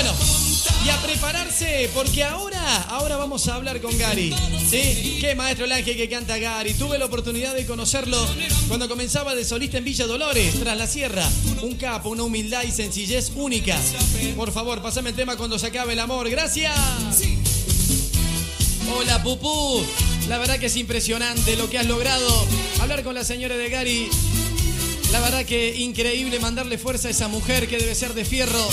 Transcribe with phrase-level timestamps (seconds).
[0.00, 0.14] Bueno,
[0.86, 4.32] y a prepararse, porque ahora, ahora vamos a hablar con Gary.
[4.70, 5.18] ¿Sí?
[5.20, 6.72] Qué maestro el ángel que canta Gary.
[6.74, 8.16] Tuve la oportunidad de conocerlo
[8.68, 11.28] cuando comenzaba de solista en Villa Dolores, tras la sierra.
[11.62, 13.76] Un capo, una humildad y sencillez única.
[14.36, 16.30] Por favor, pasame el tema cuando se acabe el amor.
[16.30, 16.78] Gracias.
[18.96, 19.84] Hola, Pupú.
[20.28, 22.46] La verdad que es impresionante lo que has logrado.
[22.80, 24.08] Hablar con la señora de Gary.
[25.10, 28.68] La verdad que increíble mandarle fuerza a esa mujer que debe ser de fierro.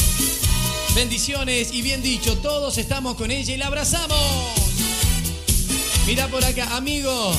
[0.96, 4.18] Bendiciones y bien dicho, todos estamos con ella y la abrazamos.
[6.08, 7.36] Mira por acá, amigo,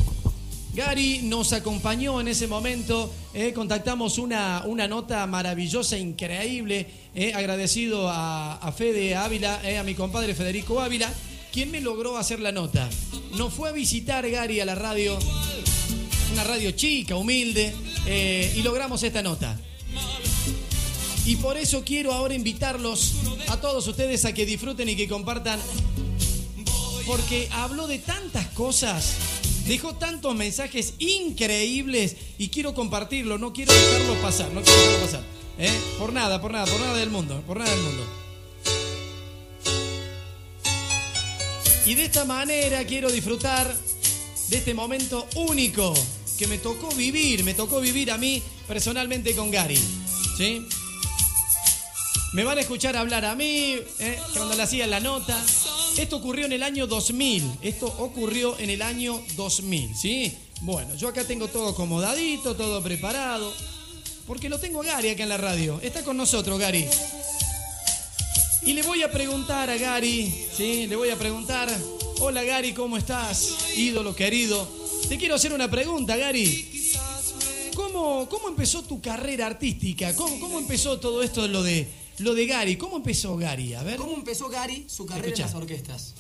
[0.73, 3.13] Gary nos acompañó en ese momento.
[3.35, 6.87] eh, contactamos una, una nota maravillosa, increíble.
[7.17, 11.13] eh, agradecido a, a Fede Ávila, eh, a mi compadre Federico Ávila,
[11.55, 12.91] quien me logró hacer la nota.
[13.37, 15.17] Nos fue a visitar Gary a la radio,
[16.33, 17.73] una radio chica, humilde,
[18.07, 19.57] eh, y logramos esta nota.
[21.25, 23.13] Y por eso quiero ahora invitarlos
[23.47, 25.61] a todos ustedes a que disfruten y que compartan,
[27.07, 29.15] porque habló de tantas cosas,
[29.69, 35.23] dejó tantos mensajes increíbles y quiero compartirlo, no quiero dejarlo pasar, no quiero dejarlo pasar.
[35.61, 35.71] ¿eh?
[36.01, 38.24] Por nada, por nada, por nada del mundo, por nada del mundo.
[41.87, 43.77] Y de esta manera quiero disfrutar
[44.49, 45.93] de este momento único
[46.39, 49.79] que me tocó vivir, me tocó vivir a mí personalmente con Gary.
[50.37, 50.67] ¿Sí?
[52.33, 54.19] Me van a escuchar hablar a mí, ¿eh?
[54.35, 55.41] cuando le hacía la nota.
[55.97, 57.59] Esto ocurrió en el año 2000.
[57.63, 60.37] Esto ocurrió en el año 2000, ¿sí?
[60.63, 63.53] Bueno, yo acá tengo todo acomodadito, todo preparado.
[64.27, 65.79] Porque lo tengo a Gary acá en la radio.
[65.83, 66.89] Está con nosotros, Gary.
[68.67, 70.87] Y le voy a preguntar a Gary, ¿sí?
[70.87, 71.69] Le voy a preguntar,
[72.21, 73.77] hola Gary, ¿cómo estás?
[73.77, 74.67] Ídolo querido.
[75.09, 76.93] Te quiero hacer una pregunta, Gary.
[77.75, 80.15] ¿Cómo, cómo empezó tu carrera artística?
[80.17, 81.87] ¿Cómo, cómo empezó todo esto de lo de,
[82.19, 82.77] lo de Gary?
[82.77, 83.75] ¿Cómo empezó Gary?
[83.75, 83.97] A ver.
[83.97, 85.43] ¿Cómo empezó Gary su carrera Escucha.
[85.43, 86.15] en las orquestas?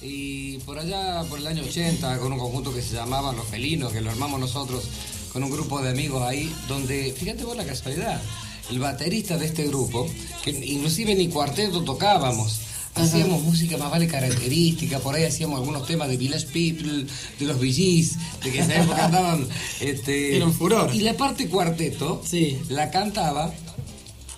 [0.00, 3.92] Y por allá, por el año 80, con un conjunto que se llamaba Los Felinos,
[3.92, 4.84] que lo armamos nosotros
[5.32, 8.22] con un grupo de amigos ahí, donde, fíjate vos la casualidad,
[8.70, 10.06] el baterista de este grupo,
[10.42, 12.60] que inclusive ni cuarteto tocábamos,
[12.94, 17.06] hacíamos música más vale característica, por ahí hacíamos algunos temas de Village People,
[17.38, 19.46] de los VGs, de que en esa época andaban...
[19.80, 20.94] Este, Era un furor.
[20.94, 22.58] Y la parte cuarteto Sí.
[22.68, 23.52] la cantaba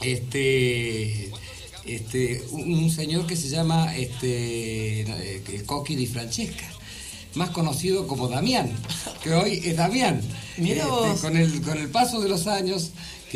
[0.01, 1.31] este
[1.85, 6.67] este un, un señor que se llama este eh, Coqui di Francesca
[7.35, 8.71] más conocido como Damián
[9.23, 10.21] que hoy es Damián
[10.59, 10.83] Este,
[11.21, 12.91] con el con el paso de los años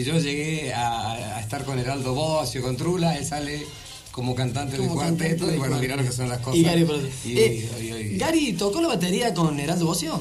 [0.04, 3.66] que yo llegué a, a estar con Heraldo Bocio con Trula él sale
[4.12, 5.80] como cantante de Como cuarteto cantante de y bueno cuarteto.
[5.82, 8.52] mirá lo que son las cosas Y Gary, por- Y- Eh, y- y- y- Gary,
[8.54, 10.20] ¿tocó la batería con Heraldo Bocio?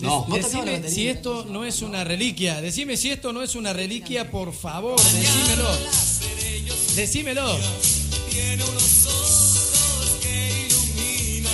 [0.00, 0.24] No.
[0.24, 2.60] ¿Vos tocabas la Decime si esto no es una reliquia.
[2.62, 4.98] Decime si esto no es una reliquia, por favor.
[4.98, 5.68] Decímelo.
[6.96, 7.58] Decímelo.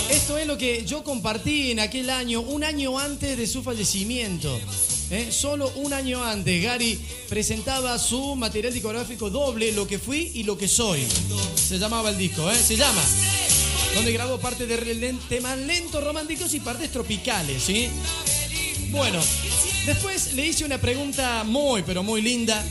[0.09, 4.59] Esto es lo que yo compartí en aquel año, un año antes de su fallecimiento.
[5.11, 5.31] ¿Eh?
[5.31, 10.57] Solo un año antes, Gary presentaba su material discográfico doble, Lo que fui y lo
[10.57, 11.05] que soy.
[11.55, 12.55] Se llamaba el disco, ¿eh?
[12.55, 13.01] Se llama.
[13.95, 17.89] Donde grabó parte de temas lentos, románticos y partes tropicales, ¿sí?
[18.91, 19.19] Bueno,
[19.85, 22.63] después le hice una pregunta muy, pero muy linda.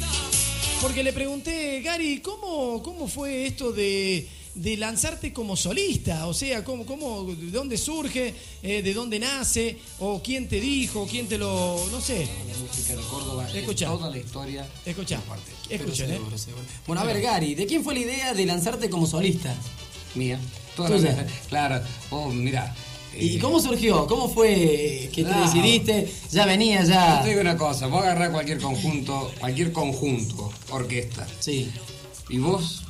[0.81, 4.29] Porque le pregunté, Gary, ¿cómo, cómo fue esto de,
[4.63, 6.27] de lanzarte como solista.
[6.27, 8.35] O sea, ¿cómo, cómo, ¿de dónde surge?
[8.63, 9.79] eh, ¿De dónde nace?
[10.01, 11.07] ¿O quién te dijo?
[11.11, 11.87] ¿Quién te lo.?
[11.91, 12.27] No sé.
[12.49, 13.47] La música de Córdoba,
[13.99, 14.69] toda la historia.
[14.85, 15.21] Escucha.
[15.71, 16.21] Escuchen, ¿eh?
[16.87, 19.55] Bueno, a ver, Gary, ¿de quién fue la idea de lanzarte como solista?
[20.15, 20.41] Mía.
[20.77, 21.27] Toda la vida.
[21.49, 21.85] Claro.
[22.11, 22.75] Oh, mira.
[23.19, 24.07] ¿Y eh, cómo surgió?
[24.07, 26.13] ¿Cómo fue que te decidiste?
[26.31, 27.23] Ya venía, Yo ya.
[27.23, 31.71] te digo una cosa, vos agarrás cualquier conjunto, cualquier conjunto, orquesta, Sí.
[32.29, 32.85] y vos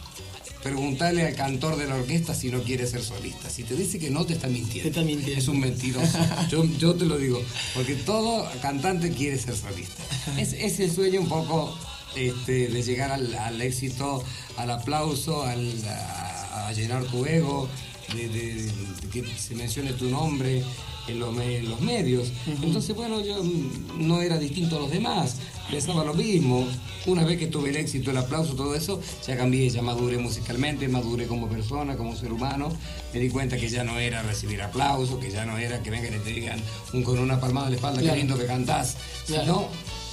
[0.62, 3.48] preguntale al cantor de la orquesta si no quiere ser solista.
[3.50, 4.82] Si te dice que no, te está mintiendo.
[4.82, 5.38] Te está mintiendo.
[5.40, 6.18] Es un mentiroso.
[6.50, 7.42] Yo, yo te lo digo,
[7.74, 10.02] porque todo cantante quiere ser solista.
[10.38, 11.76] Es, es el sueño un poco
[12.16, 14.22] este, de llegar al, al éxito,
[14.56, 17.68] al aplauso, al, a, a llenar tu ego,
[18.14, 20.62] de, de- de que se mencione tu nombre
[21.08, 22.28] en los, me- en los medios.
[22.62, 25.36] Entonces, bueno, yo mm, no era distinto a los demás,
[25.70, 26.66] pensaba lo mismo.
[27.06, 30.88] Una vez que tuve el éxito, el aplauso, todo eso, ya cambié, ya maduré musicalmente,
[30.88, 32.70] maduré como persona, como ser humano.
[33.14, 36.14] Me di cuenta que ya no era recibir aplauso, que ya no era que vengan
[36.14, 36.60] y te digan
[36.92, 38.14] un, con una palmada en la espalda, Claro.
[38.14, 38.96] qué lindo que cantás,
[39.26, 39.42] Claro.
[39.42, 39.68] sino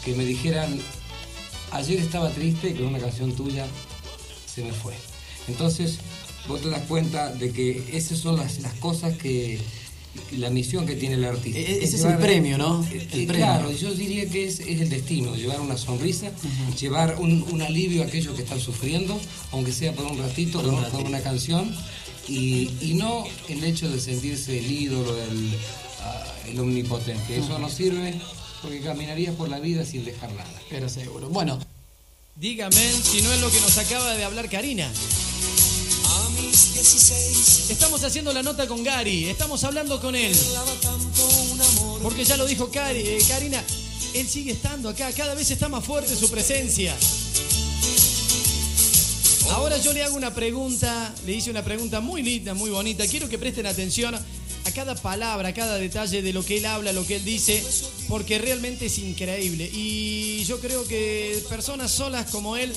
[0.06, 0.80] que me dijeran,
[1.72, 3.66] ayer estaba triste y con una canción tuya
[4.46, 4.94] se me fue.
[5.48, 5.98] Entonces,
[6.48, 9.60] vos te das cuenta de que esas son las, las cosas que,
[10.38, 11.60] la misión que tiene el artista.
[11.60, 12.84] E- ese es el premio, ¿no?
[12.92, 13.46] Eh, El premio.
[13.46, 16.32] Claro, yo diría que es, es el destino, llevar una sonrisa,
[16.80, 19.20] llevar un, un alivio a aquellos que están sufriendo,
[19.52, 21.04] aunque sea por un ratito, Por un ratito.
[21.06, 21.76] una canción,
[22.28, 25.54] y, y no el hecho de sentirse el ídolo, el,
[26.02, 27.38] ah, el omnipotente.
[27.38, 28.16] Eso no sirve
[28.62, 30.62] porque caminarías por la vida sin dejar nada.
[30.70, 31.30] Pero seguro.
[31.30, 31.60] Bueno,
[32.38, 34.92] Dígame si no es lo que nos acaba de hablar Karina.
[36.56, 40.34] A mis 16 Estamos haciendo la nota con Gary, estamos hablando con él.
[42.02, 43.62] Porque ya lo dijo Cari- eh, Karina,
[44.14, 46.96] él sigue estando acá, cada vez está más fuerte su presencia.
[49.52, 53.06] Ahora yo le hago una pregunta, le hice una pregunta muy linda, muy bonita.
[53.06, 54.16] Quiero que presten atención
[54.76, 57.64] cada palabra, cada detalle de lo que él habla, lo que él dice,
[58.10, 59.70] porque realmente es increíble.
[59.74, 62.74] Y yo creo que personas solas como él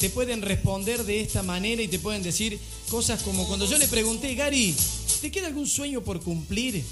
[0.00, 2.58] te pueden responder de esta manera y te pueden decir
[2.88, 4.74] cosas como cuando yo le pregunté, Gary,
[5.20, 6.82] ¿te queda algún sueño por cumplir?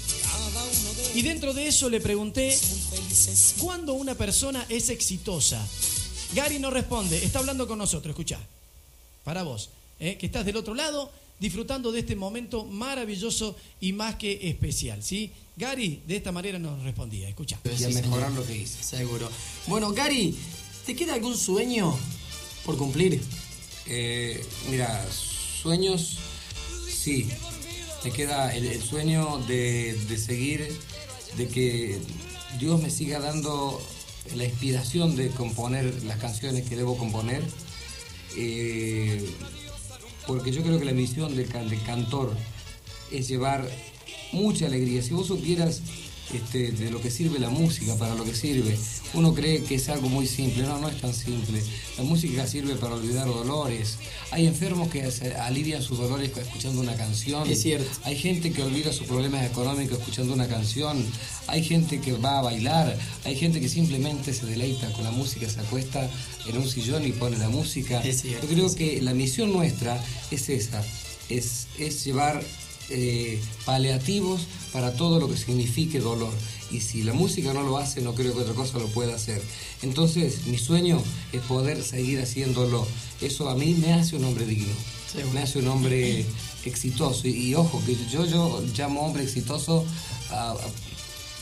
[1.15, 2.55] Y dentro de eso le pregunté,
[3.59, 5.67] ¿cuándo una persona es exitosa?
[6.35, 8.39] Gary no responde, está hablando con nosotros, escucha.
[9.23, 9.69] Para vos,
[9.99, 10.17] ¿eh?
[10.19, 15.31] que estás del otro lado disfrutando de este momento maravilloso y más que especial, ¿sí?
[15.57, 17.59] Gary de esta manera nos respondía, escucha.
[17.65, 18.83] Y a mejorar lo que hice.
[18.83, 19.27] seguro.
[19.65, 20.37] Bueno, Gary,
[20.85, 21.97] ¿te queda algún sueño
[22.63, 23.19] por cumplir?
[23.87, 26.19] Eh, mira, sueños,
[26.87, 27.27] sí.
[28.03, 30.67] Me queda el, el sueño de, de seguir,
[31.37, 31.99] de que
[32.59, 33.81] Dios me siga dando
[34.35, 37.41] la inspiración de componer las canciones que debo componer.
[38.37, 39.27] Eh,
[40.31, 42.33] porque yo creo que la misión del, del cantor
[43.11, 43.69] es llevar
[44.31, 45.01] mucha alegría.
[45.01, 45.81] Si vos supieras
[46.33, 48.77] este, de lo que sirve la música, para lo que sirve,
[49.13, 50.63] uno cree que es algo muy simple.
[50.63, 51.61] No, no es tan simple.
[51.97, 53.97] La música sirve para olvidar dolores.
[54.31, 55.09] Hay enfermos que
[55.39, 57.49] alivian sus dolores escuchando una canción.
[57.49, 57.89] Es cierto.
[58.03, 61.05] Hay gente que olvida sus problemas económicos escuchando una canción.
[61.47, 62.97] Hay gente que va a bailar.
[63.25, 66.09] Hay gente que simplemente se deleita con la música, se acuesta
[66.47, 68.01] en un sillón y pone la música.
[68.01, 70.01] Es cierto, Yo creo es que la misión nuestra
[70.31, 70.83] es esa,
[71.29, 72.43] es, es llevar
[72.91, 74.41] eh, paliativos
[74.73, 76.33] para todo lo que signifique dolor.
[76.71, 79.41] Y si la música no lo hace, no creo que otra cosa lo pueda hacer.
[79.81, 81.01] Entonces, mi sueño
[81.33, 82.87] es poder seguir haciéndolo.
[83.19, 84.73] Eso a mí me hace un hombre digno.
[85.11, 85.33] Seguro.
[85.33, 86.25] Me hace un hombre
[86.63, 87.27] exitoso.
[87.27, 89.85] Y, y ojo, que yo, yo llamo hombre exitoso
[90.29, 90.51] a...
[90.51, 90.57] a-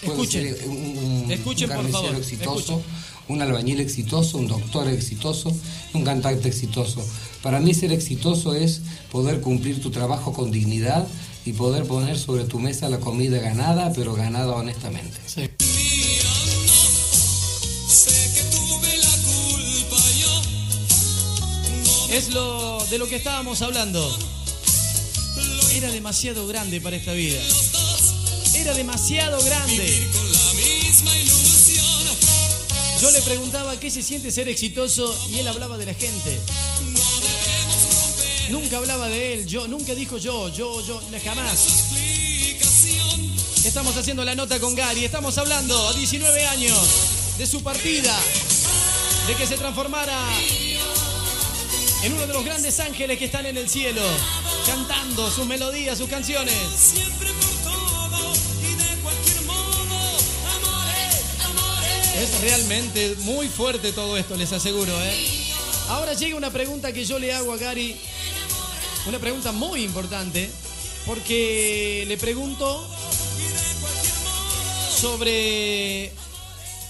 [0.01, 0.55] Escuchen.
[0.55, 0.77] ser un,
[1.25, 2.15] un- Escuchen, un por favor.
[2.15, 2.83] exitoso, Escuchen.
[3.27, 5.53] un albañil exitoso, un doctor exitoso,
[5.93, 7.05] un cantante exitoso.
[7.43, 11.05] Para mí ser exitoso es poder cumplir tu trabajo con dignidad
[11.49, 15.17] y poder poner sobre tu mesa la comida ganada, pero ganada honestamente.
[22.11, 23.99] Es lo de lo que estábamos hablando.
[25.73, 27.39] Era demasiado grande para esta vida.
[28.53, 30.07] Era demasiado grande.
[33.01, 36.39] Yo le preguntaba qué se siente ser exitoso y él hablaba de la gente.
[38.49, 41.93] Nunca hablaba de él, yo nunca dijo yo, yo, yo, jamás.
[43.63, 46.77] Estamos haciendo la nota con Gary, estamos hablando a 19 años
[47.37, 48.17] de su partida,
[49.27, 50.17] de que se transformara
[52.01, 54.01] en uno de los grandes ángeles que están en el cielo,
[54.65, 56.55] cantando sus melodías, sus canciones.
[62.15, 65.39] Es realmente muy fuerte todo esto, les aseguro, ¿eh?
[65.89, 67.95] Ahora llega una pregunta que yo le hago a Gary
[69.09, 70.47] Una pregunta muy importante
[71.07, 72.87] porque le pregunto
[74.95, 76.11] sobre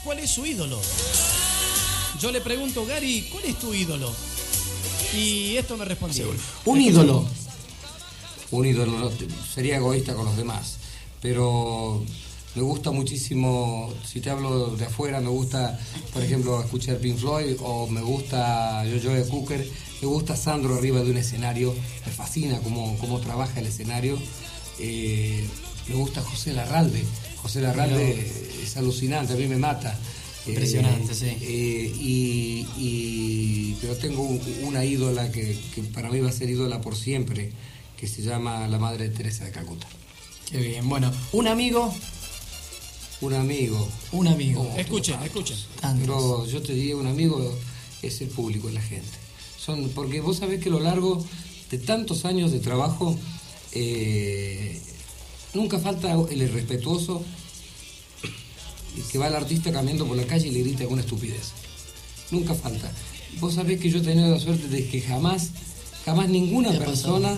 [0.03, 0.81] cuál es su ídolo.
[2.19, 4.13] Yo le pregunto, Gary, ¿cuál es tu ídolo?
[5.15, 6.25] Y esto me respondió.
[6.65, 7.25] Un ídolo.
[8.51, 9.13] un ídolo,
[9.55, 10.75] sería egoísta con los demás,
[11.21, 12.03] pero
[12.55, 15.79] me gusta muchísimo, si te hablo de afuera, me gusta,
[16.13, 19.67] por ejemplo, escuchar Pink Floyd o me gusta Jojo Cooker,
[20.01, 21.73] me gusta Sandro arriba de un escenario,
[22.05, 24.17] me fascina cómo, cómo trabaja el escenario,
[24.81, 25.43] Eh,
[25.89, 27.03] me gusta José Larralde,
[27.41, 28.31] José Larralde
[28.63, 29.91] es alucinante, a mí me mata.
[30.45, 31.25] Eh, Impresionante, sí.
[31.41, 36.49] eh, y, y- pero tengo un- una ídola que, que para mí va a ser
[36.49, 37.51] ídola por siempre,
[37.97, 39.85] que se llama la Madre Teresa de Calcuta.
[40.49, 40.87] Qué bien.
[40.87, 41.93] Bueno, un amigo,
[43.21, 43.88] Un amigo.
[44.13, 44.71] un amigo.
[44.73, 45.57] Oh, Escuchen.
[45.99, 47.53] Pero yo te diría, un amigo
[48.01, 49.09] es el público, es la gente.
[49.57, 51.23] Son, porque vos sabés que a lo largo
[51.69, 53.17] de tantos años de trabajo,
[53.73, 54.81] eh,
[55.53, 57.23] nunca falta el irrespetuoso
[59.11, 61.51] que va el artista caminando por la calle y le grita alguna estupidez.
[62.31, 62.91] Nunca falta.
[63.39, 65.49] Vos sabés que yo he tenido la suerte de que jamás,
[66.05, 67.38] jamás ninguna ¿Te ha pasado?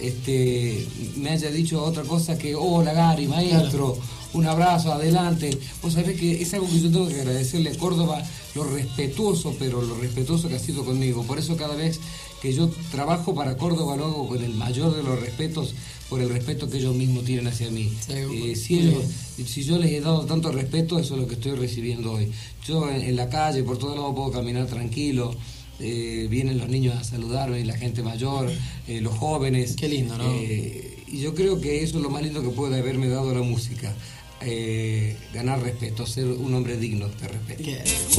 [0.00, 0.86] Este,
[1.16, 3.98] me haya dicho otra cosa que, hola Gary, maestro,
[4.34, 5.56] un abrazo, adelante.
[5.82, 8.22] Vos sabés que es algo que yo tengo que agradecerle a Córdoba,
[8.54, 11.22] lo respetuoso, pero lo respetuoso que ha sido conmigo.
[11.24, 12.00] Por eso cada vez
[12.42, 15.74] que yo trabajo para Córdoba lo hago con el mayor de los respetos,
[16.08, 17.92] por el respeto que ellos mismos tienen hacia mí.
[18.08, 19.04] Eh, si, ellos,
[19.46, 22.30] si yo les he dado tanto respeto, eso es lo que estoy recibiendo hoy.
[22.66, 25.34] Yo en, en la calle, por todos lados puedo caminar tranquilo.
[25.80, 28.50] Eh, vienen los niños a saludarme, la gente mayor,
[28.86, 29.74] eh, los jóvenes.
[29.76, 30.24] Qué lindo, ¿no?
[30.34, 33.42] Eh, y yo creo que eso es lo más lindo que puede haberme dado la
[33.42, 33.94] música.
[34.40, 37.70] Eh, ganar respeto, ser un hombre digno de respeto.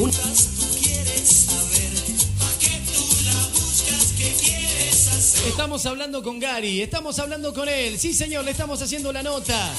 [0.01, 0.11] Un-
[5.47, 7.99] Estamos hablando con Gary, estamos hablando con él.
[7.99, 9.71] Sí, señor, le estamos haciendo la nota.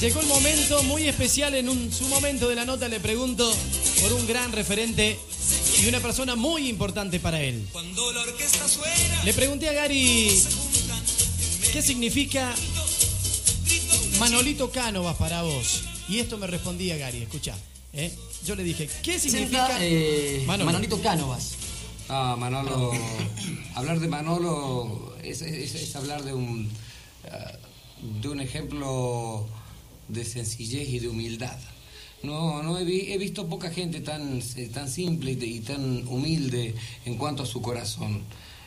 [0.00, 3.50] Llegó el momento muy especial en un, su momento de la nota, le pregunto
[4.02, 5.18] por un gran referente
[5.82, 7.66] y una persona muy importante para él.
[7.72, 10.30] Cuando la orquesta suena, Le pregunté a Gary
[11.72, 12.54] qué significa
[14.18, 15.82] Manolito Cánovas para vos.
[16.08, 17.54] Y esto me respondía Gary, escucha.
[17.92, 18.12] ¿eh?
[18.46, 20.66] Yo le dije, ¿qué significa eh, Manolo?
[20.66, 21.52] Manolito Cánovas.
[22.08, 22.92] Ah, Manolo,
[23.74, 26.70] hablar de Manolo es, es- es hablar de un,
[27.30, 27.52] ah,
[28.22, 29.48] de un ejemplo
[30.06, 31.58] de sencillez y de humildad.
[32.22, 36.74] No, no he, vi- he visto poca gente tan, eh, tan simple y, tan humilde
[37.04, 38.22] en cuanto a su corazón.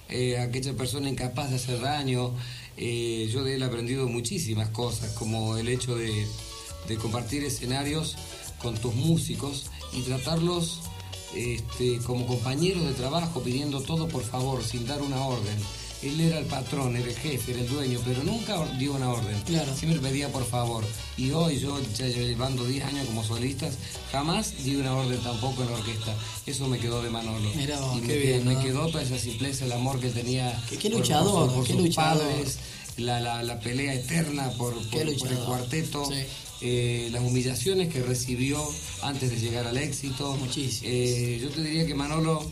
[0.07, 2.33] Eh, aquella persona incapaz de hacer daño,
[2.77, 6.25] eh, yo de él he aprendido muchísimas cosas, como el hecho de,
[6.87, 8.15] de compartir escenarios
[8.61, 10.79] con tus músicos y tratarlos
[11.35, 15.57] este, como compañeros de trabajo pidiendo todo por favor, sin dar una orden.
[16.01, 19.37] Él era el patrón, era el jefe, era el dueño, pero nunca dio una orden.
[19.45, 19.75] Claro.
[19.75, 20.85] Siempre pedía por favor.
[21.17, 23.73] Y hoy yo, ya llevando 10 años como solistas,
[24.11, 26.15] jamás di una orden tampoco en la orquesta.
[26.45, 27.49] Eso me quedó de Manolo.
[27.49, 27.55] Vos,
[27.97, 28.61] y me, qué qued- bien, me ¿no?
[28.63, 32.23] quedó toda esa simpleza, el amor que tenía Qué- por luchador, por qué sus luchador.
[32.23, 32.59] padres,
[32.95, 36.05] la, la- la pelea eterna por, por- por el cuarteto.
[36.05, 36.19] Sí.
[36.61, 38.61] eh, las humillaciones que recibió
[39.01, 40.35] antes de llegar al éxito.
[40.35, 40.81] Muchísimas.
[40.83, 42.45] Eh, yo te diría que Manolo,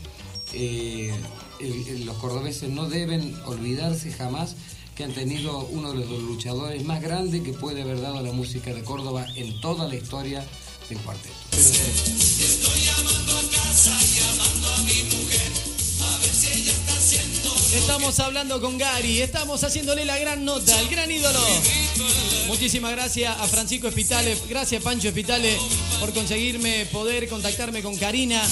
[0.54, 1.12] eh,
[1.60, 4.56] los cordobeses no deben olvidarse jamás
[4.94, 8.74] que han tenido uno de los luchadores más grandes que puede haber dado la música
[8.74, 10.44] de Córdoba en toda la historia
[10.88, 11.34] del cuarteto.
[17.74, 21.38] Estamos hablando con Gary, estamos haciéndole la gran nota, el gran ídolo.
[22.46, 25.56] Muchísimas gracias a Francisco Espitale, gracias Pancho Espitale
[26.00, 28.42] por conseguirme poder contactarme con Karina,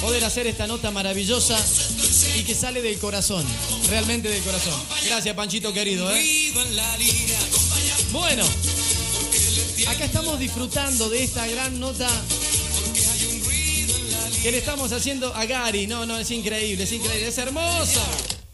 [0.00, 1.58] poder hacer esta nota maravillosa
[2.36, 3.44] y que sale del corazón,
[3.88, 4.74] realmente del corazón.
[5.06, 6.10] Gracias Panchito querido.
[6.10, 6.52] ¿eh?
[8.12, 8.44] Bueno,
[9.88, 12.08] acá estamos disfrutando de esta gran nota
[14.42, 15.86] que le estamos haciendo a Gary.
[15.86, 18.00] No, no, es increíble, es increíble, es hermoso.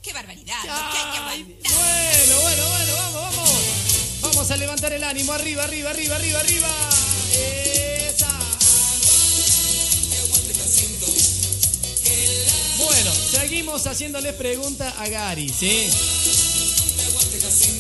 [0.03, 0.55] ¡Qué barbaridad!
[0.69, 3.51] Ay, bueno, bueno, bueno, vamos, vamos.
[4.23, 6.92] Vamos a levantar el ánimo, arriba, arriba, arriba, arriba, arriba.
[13.53, 15.87] Seguimos haciéndole pregunta a Gary, ¿sí?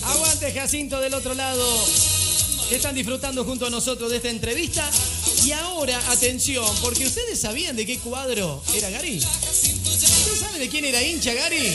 [0.02, 1.66] Aguante Jacinto del otro lado,
[2.68, 4.90] que están disfrutando junto a nosotros de esta entrevista.
[5.46, 9.16] Y ahora, atención, porque ustedes sabían de qué cuadro era Gary.
[9.16, 11.74] ¿Ustedes saben de quién era hincha Gary?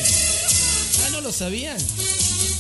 [1.04, 1.78] Ah, ¿no lo sabían?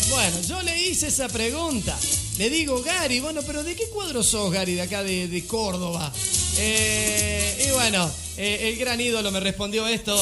[0.09, 1.95] Bueno, yo le hice esa pregunta.
[2.39, 6.11] Le digo, Gary, bueno, pero ¿de qué cuadro sos, Gary, de acá de, de Córdoba?
[6.57, 10.19] Eh, y bueno, eh, el gran ídolo me respondió esto.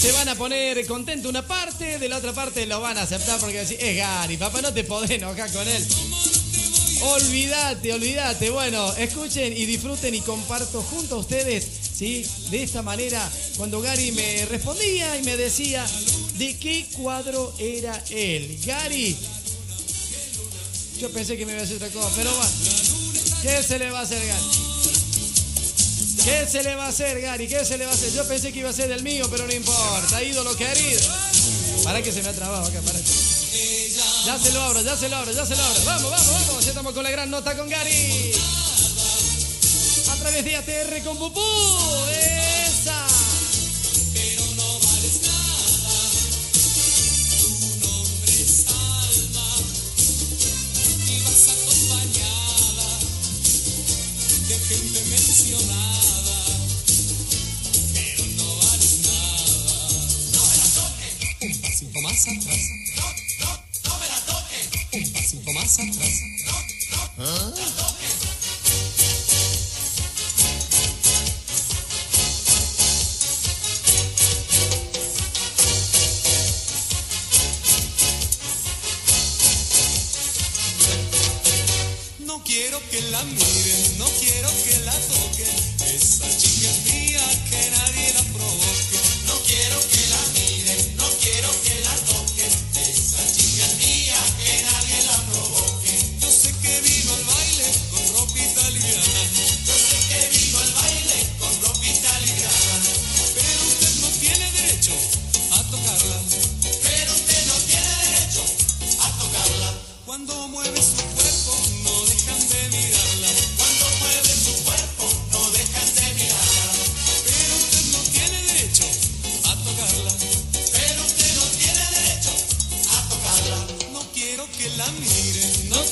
[0.00, 3.40] Se van a poner contento una parte, de la otra parte lo van a aceptar
[3.40, 5.86] porque decir, es Gary, papá, no te podés enojar con él.
[7.00, 8.50] Olvídate, olvídate.
[8.50, 12.26] Bueno, escuchen y disfruten y comparto junto a ustedes, ¿sí?
[12.50, 15.86] De esta manera, cuando Gary me respondía y me decía
[16.34, 18.58] de qué cuadro era él.
[18.64, 19.16] Gary,
[21.00, 22.52] yo pensé que me iba a hacer otra cosa, pero bueno,
[23.42, 24.65] ¿qué se le va a hacer, Gary?
[26.26, 27.46] ¿Qué se le va a hacer, Gary?
[27.46, 28.12] ¿Qué se le va a hacer?
[28.12, 30.20] Yo pensé que iba a ser del mío, pero no importa.
[30.20, 31.00] Ídolo querido.
[31.84, 32.98] Para que se me ha trabado acá, para.
[32.98, 35.84] Ya se lo abro, ya se lo abro, ya se lo abro.
[35.84, 36.64] Vamos, vamos, vamos.
[36.64, 38.32] Ya estamos con la gran nota con Gary.
[40.10, 41.40] A través de ATR con Pupú.
[42.10, 42.45] Esa.
[61.60, 62.70] Pasito más atrás.
[64.92, 66.20] Un pasito más atrás.
[67.18, 68.05] No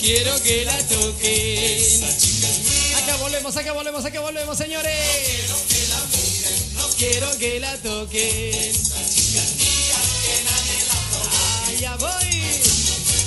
[0.05, 1.81] quiero que la toquen.
[1.81, 2.99] esa chica es mía.
[2.99, 4.93] Acá volvemos, acá volvemos, acá volvemos, señores.
[5.25, 8.55] Quiero que la miren, no Quiero que la toquen.
[8.55, 11.77] esa chica es mía, que nadie la provoque.
[11.77, 12.34] Allá voy.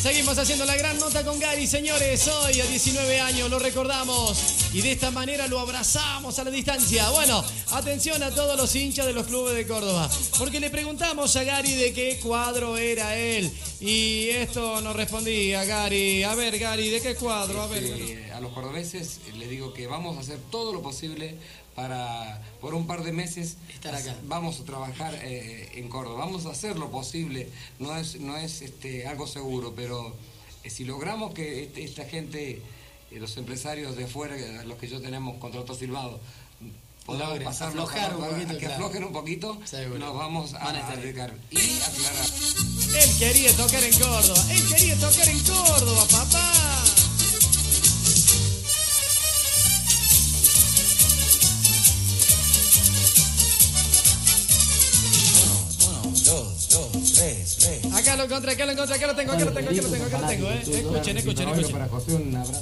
[0.01, 2.27] Seguimos haciendo la gran nota con Gary, señores.
[2.27, 4.37] Hoy a 19 años lo recordamos
[4.71, 7.09] y de esta manera lo abrazamos a la distancia.
[7.09, 11.43] Bueno, atención a todos los hinchas de los clubes de Córdoba, porque le preguntamos a
[11.43, 16.23] Gary de qué cuadro era él y esto nos respondía Gary.
[16.23, 17.63] A ver, Gary, ¿de qué cuadro?
[17.63, 18.26] A ver.
[18.37, 21.35] Eh, a los cordobeses les digo que vamos a hacer todo lo posible
[21.75, 24.15] para, por un par de meses, Estar acá.
[24.25, 26.25] vamos a trabajar eh, en Córdoba.
[26.25, 27.49] Vamos a hacer lo posible.
[27.79, 30.15] No es, no es este, algo seguro, pero
[30.63, 32.61] eh, si logramos que este- esta gente,
[33.11, 36.19] eh, los empresarios de afuera, eh, los que yo tenemos contratos firmados,
[37.05, 38.73] podamos Logren pasarlo aflojar para- un para- poquito, que claro.
[38.75, 39.99] aflojen un poquito, Seguro.
[39.99, 41.33] nos vamos a, a dedicar.
[41.51, 42.27] Y aclarar.
[43.03, 44.45] Él quería tocar en Córdoba.
[44.51, 46.53] Él quería tocar en Córdoba, papá.
[58.17, 60.19] Lo encontré, acá lo encontré, acá lo tengo, acá lo tengo, acá lo tengo, acá
[60.19, 60.59] lo tengo, eh.
[60.61, 61.49] Escuchen, escuchen,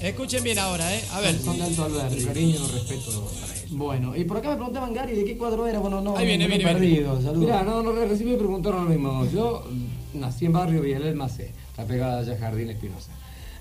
[0.01, 0.43] escuchen.
[0.43, 1.03] Bien ahora, eh.
[1.11, 1.39] A ver.
[1.39, 3.31] Son Alberto, un cariño y respeto.
[3.71, 5.79] Bueno, y por acá me preguntaban, Gary, ¿de qué cuadro era?
[5.79, 7.15] Bueno, no, Ahí viene, no me he viene, perdido.
[7.21, 7.37] Saludos.
[7.37, 9.25] Mira, no, no, recién me preguntaron lo mismo.
[9.33, 9.65] Yo
[10.13, 13.11] nací en barrio Villalel Macé, está pegada allá Jardín Espinosa.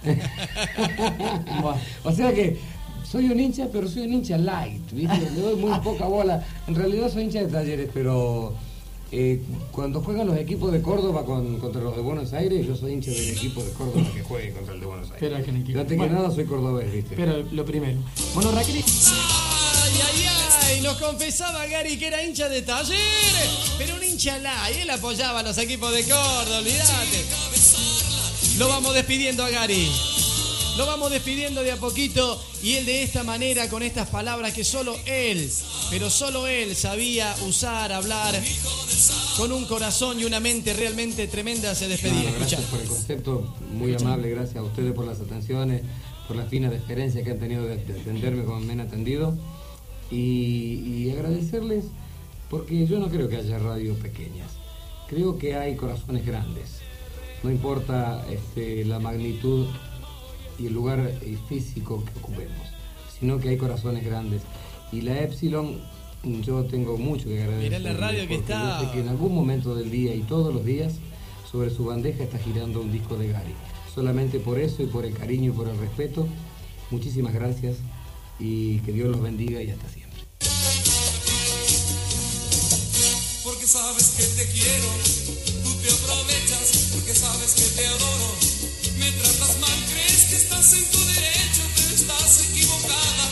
[2.05, 2.59] O sea que
[3.11, 5.31] soy un hincha, pero soy un hincha light, ¿viste?
[5.35, 6.45] Le doy muy poca bola.
[6.67, 8.55] En realidad soy hincha de talleres, pero
[9.13, 9.41] eh,
[9.71, 13.11] cuando juegan los equipos de Córdoba con- contra los de Buenos Aires, yo soy hincha
[13.11, 15.21] del equipo de Córdoba que juegue contra el de Buenos Aires.
[15.21, 17.15] Pero que antes que nada soy cordobés, ¿viste?
[17.17, 17.99] Pero lo primero.
[18.35, 20.27] Bueno, Raquel, Ay, ay,
[20.77, 25.41] ay, nos confesaba Gary que era hincha de talleres, pero un hincha light, él apoyaba
[25.41, 27.25] a los equipos de Córdoba, olvídate.
[28.59, 29.89] Lo vamos despidiendo a Gary.
[30.77, 34.65] Lo vamos despidiendo de a poquito y él de esta manera, con estas palabras que
[34.65, 35.49] solo él,
[35.89, 38.35] pero solo él sabía usar, hablar,
[39.37, 42.33] con un corazón y una mente realmente tremenda, se despedía.
[42.39, 45.83] Gracias por el concepto, muy amable, gracias a ustedes por las atenciones,
[46.29, 49.37] por la fina deferencia que han tenido de, de atenderme como me han atendido.
[50.11, 51.87] Y, y agradecerles
[52.51, 54.51] porque yo no creo que haya radios pequeñas,
[55.09, 56.81] creo que hay corazones grandes,
[57.43, 59.67] no importa este, la magnitud
[60.59, 62.69] y el lugar eh, físico que ocupemos,
[63.19, 64.43] sino que hay corazones grandes.
[64.93, 65.81] Y la Epsilon
[66.25, 67.71] yo tengo mucho que agradecer.
[67.71, 68.81] Mirá la radio que está.
[68.81, 70.95] yo sé que en algún momento del día y todos los días
[71.51, 73.55] sobre su bandeja está girando un disco de Gary.
[73.95, 76.27] Solamente por eso y por el cariño y por el respeto,
[76.91, 77.77] muchísimas gracias
[78.39, 80.21] y que Dios los bendiga y hasta siempre.
[83.45, 84.89] Porque sabes que te quiero.
[85.63, 88.35] Tú te aprovechas porque sabes que te adoro.
[88.99, 93.24] Me tratas mal, crees que estás en tu derecho, pero estás equivocada.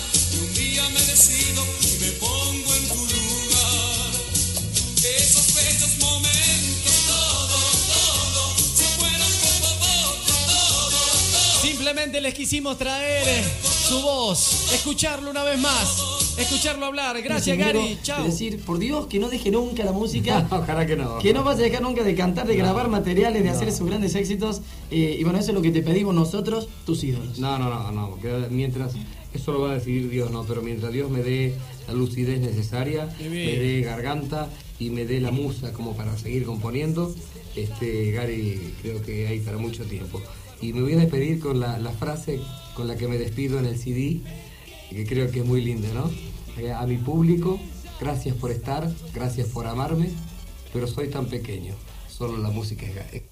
[12.13, 17.23] Simplemente les quisimos traer eh, su voz, escucharlo una vez más, escucharlo hablar.
[17.23, 17.97] Gracias, Gary.
[18.03, 18.25] Chao.
[18.25, 20.47] Decir, por Dios, que no deje nunca la música.
[20.51, 21.19] Ojalá que no.
[21.21, 24.15] Que no vas a dejar nunca de cantar, de grabar materiales, de hacer sus grandes
[24.15, 24.61] éxitos.
[24.91, 27.39] eh, y bueno, eso es lo que te pedimos nosotros, tus ídolos.
[27.39, 28.21] No, no, no, no.
[28.21, 28.93] que mientras,
[29.33, 31.55] eso lo va a decidir Dios, no, pero mientras Dios me dé
[31.89, 37.15] la lucidez necesaria, me dé garganta y me dé la musa como para seguir componiendo,
[37.57, 40.21] este, Gary creo que hay para mucho tiempo.
[40.63, 42.41] Y me voy a despedir con la, la frase
[42.75, 44.21] con la que me despido en el CD,
[44.91, 46.11] que creo que es muy linda, ¿no?
[46.57, 47.59] Eh, A mi público,
[48.01, 50.11] gracias por estar, gracias por amarme,
[50.73, 51.75] pero soy tan pequeño,
[52.09, 53.23] solo la música es Gary.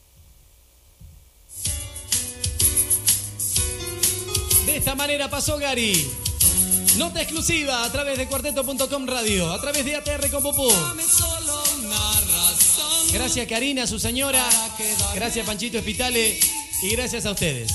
[4.67, 6.07] De esta manera pasó Gary.
[6.99, 10.69] Nota exclusiva a través de cuarteto.com radio, a través de ATR con Popó.
[13.13, 14.45] Gracias Karina, su señora.
[15.15, 16.39] Gracias Panchito Espitale.
[16.83, 17.71] Y gracias a ustedes.